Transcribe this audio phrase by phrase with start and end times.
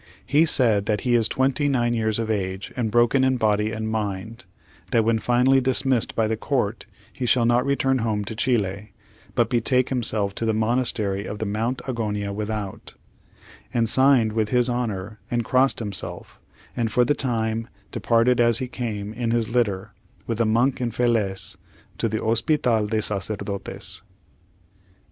[0.25, 3.87] He said that he is twenty nine years of age, and broken in body and
[3.87, 4.45] mind;
[4.89, 8.93] that when finally dismissed by the court, he shall not return home to Chili,
[9.35, 12.95] but betake himself to the monastery on Mount Agonia without;
[13.75, 16.39] and signed with his honor, and crossed himself,
[16.75, 19.91] and, for the time, departed as he came, in his litter,
[20.25, 21.57] with the monk Infelez,
[21.99, 24.01] to the Hospital de Sacerdotes.